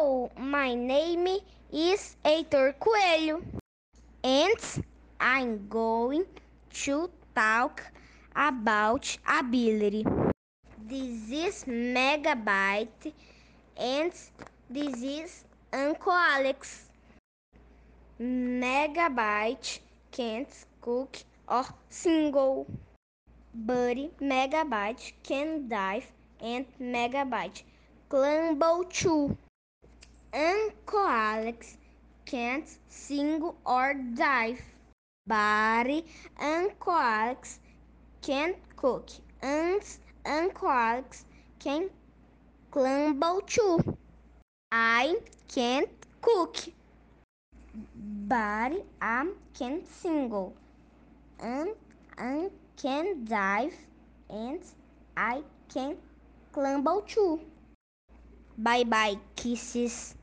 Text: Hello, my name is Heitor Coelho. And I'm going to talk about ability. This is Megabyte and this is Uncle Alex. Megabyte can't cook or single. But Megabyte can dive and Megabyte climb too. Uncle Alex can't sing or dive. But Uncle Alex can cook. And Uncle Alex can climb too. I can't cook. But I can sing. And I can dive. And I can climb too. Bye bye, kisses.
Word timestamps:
Hello, 0.00 0.30
my 0.38 0.74
name 0.74 1.26
is 1.70 2.16
Heitor 2.24 2.72
Coelho. 2.80 3.42
And 4.24 4.84
I'm 5.20 5.68
going 5.68 6.24
to 6.84 7.10
talk 7.34 7.82
about 8.34 9.04
ability. 9.28 10.06
This 10.88 11.30
is 11.30 11.64
Megabyte 11.64 13.12
and 13.76 14.12
this 14.70 15.02
is 15.02 15.44
Uncle 15.70 16.12
Alex. 16.12 16.86
Megabyte 18.18 19.80
can't 20.12 20.64
cook 20.80 21.18
or 21.46 21.66
single. 21.90 22.66
But 23.54 23.98
Megabyte 24.18 25.12
can 25.22 25.68
dive 25.68 26.10
and 26.40 26.64
Megabyte 26.80 27.64
climb 28.08 28.58
too. 28.88 29.36
Uncle 30.32 31.06
Alex 31.08 31.76
can't 32.24 32.68
sing 32.88 33.42
or 33.66 33.94
dive. 34.14 34.62
But 35.26 36.04
Uncle 36.38 36.92
Alex 36.92 37.58
can 38.22 38.54
cook. 38.76 39.10
And 39.42 39.82
Uncle 40.24 40.68
Alex 40.68 41.24
can 41.58 41.90
climb 42.70 43.20
too. 43.46 43.96
I 44.70 45.16
can't 45.48 45.88
cook. 46.20 46.56
But 48.28 48.84
I 49.02 49.26
can 49.58 49.84
sing. 49.84 50.52
And 51.40 51.70
I 52.16 52.50
can 52.76 53.24
dive. 53.24 53.74
And 54.28 54.60
I 55.16 55.42
can 55.68 55.96
climb 56.52 56.86
too. 57.08 57.40
Bye 58.56 58.84
bye, 58.84 59.18
kisses. 59.34 60.14